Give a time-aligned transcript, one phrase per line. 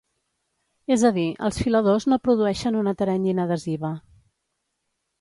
[0.95, 3.97] És a dir, els filadors no produeixen una teranyina adhesiva.